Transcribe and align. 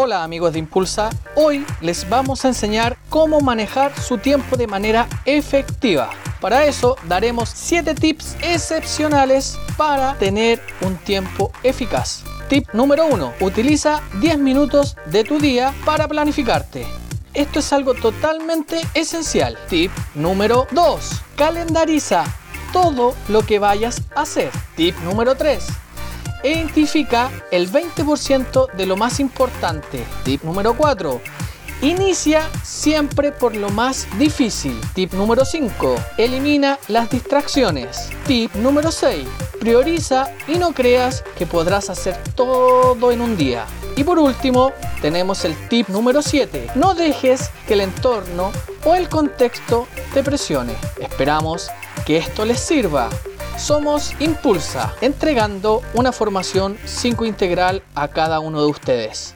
Hola 0.00 0.22
amigos 0.22 0.52
de 0.52 0.60
Impulsa, 0.60 1.10
hoy 1.34 1.66
les 1.80 2.08
vamos 2.08 2.44
a 2.44 2.48
enseñar 2.48 2.96
cómo 3.08 3.40
manejar 3.40 4.00
su 4.00 4.16
tiempo 4.16 4.56
de 4.56 4.68
manera 4.68 5.08
efectiva. 5.24 6.10
Para 6.40 6.66
eso 6.66 6.94
daremos 7.08 7.48
7 7.48 7.96
tips 7.96 8.36
excepcionales 8.40 9.58
para 9.76 10.14
tener 10.14 10.62
un 10.82 10.96
tiempo 10.98 11.50
eficaz. 11.64 12.22
Tip 12.48 12.68
número 12.74 13.06
1. 13.06 13.32
Utiliza 13.40 14.00
10 14.20 14.38
minutos 14.38 14.96
de 15.06 15.24
tu 15.24 15.40
día 15.40 15.74
para 15.84 16.06
planificarte. 16.06 16.86
Esto 17.34 17.58
es 17.58 17.72
algo 17.72 17.94
totalmente 17.94 18.80
esencial. 18.94 19.58
Tip 19.68 19.90
número 20.14 20.68
2. 20.70 21.10
Calendariza 21.34 22.22
todo 22.72 23.16
lo 23.26 23.42
que 23.42 23.58
vayas 23.58 24.00
a 24.14 24.20
hacer. 24.20 24.52
Tip 24.76 24.96
número 25.00 25.34
3 25.34 25.87
Identifica 26.42 27.30
el 27.50 27.70
20% 27.70 28.72
de 28.72 28.86
lo 28.86 28.96
más 28.96 29.20
importante. 29.20 30.04
Tip 30.24 30.42
número 30.42 30.74
4. 30.76 31.20
Inicia 31.82 32.48
siempre 32.64 33.30
por 33.30 33.54
lo 33.54 33.70
más 33.70 34.06
difícil. 34.18 34.80
Tip 34.94 35.12
número 35.12 35.44
5. 35.44 35.96
Elimina 36.16 36.78
las 36.88 37.10
distracciones. 37.10 38.10
Tip 38.26 38.54
número 38.56 38.90
6. 38.90 39.26
Prioriza 39.60 40.28
y 40.46 40.58
no 40.58 40.72
creas 40.72 41.24
que 41.36 41.46
podrás 41.46 41.90
hacer 41.90 42.16
todo 42.34 43.12
en 43.12 43.20
un 43.20 43.36
día. 43.36 43.66
Y 43.98 44.04
por 44.04 44.20
último, 44.20 44.72
tenemos 45.02 45.44
el 45.44 45.56
tip 45.68 45.88
número 45.88 46.22
7. 46.22 46.68
No 46.76 46.94
dejes 46.94 47.50
que 47.66 47.74
el 47.74 47.80
entorno 47.80 48.52
o 48.84 48.94
el 48.94 49.08
contexto 49.08 49.88
te 50.14 50.22
presione. 50.22 50.74
Esperamos 51.00 51.68
que 52.06 52.18
esto 52.18 52.44
les 52.44 52.60
sirva. 52.60 53.08
Somos 53.58 54.14
Impulsa, 54.20 54.94
entregando 55.00 55.82
una 55.92 56.12
formación 56.12 56.78
5 56.84 57.26
integral 57.26 57.82
a 57.96 58.06
cada 58.06 58.38
uno 58.38 58.62
de 58.62 58.68
ustedes. 58.68 59.34